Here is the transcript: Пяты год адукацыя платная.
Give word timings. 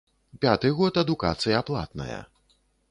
Пяты 0.45 0.71
год 0.79 0.93
адукацыя 1.03 1.63
платная. 1.71 2.21